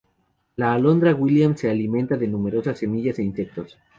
La 0.55 0.73
Alondra 0.73 1.09
de 1.13 1.21
Williams 1.21 1.59
se 1.59 1.69
alimenta 1.69 2.17
de 2.17 2.27
numerosas 2.27 2.79
semillas 2.79 3.19
e 3.19 3.23
insectos. 3.23 3.77